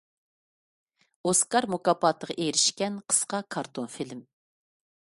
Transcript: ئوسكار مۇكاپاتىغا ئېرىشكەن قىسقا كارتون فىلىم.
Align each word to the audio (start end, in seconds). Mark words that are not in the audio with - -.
ئوسكار 1.25 1.69
مۇكاپاتىغا 1.75 2.39
ئېرىشكەن 2.47 2.99
قىسقا 3.07 3.45
كارتون 3.57 3.97
فىلىم. 3.99 4.29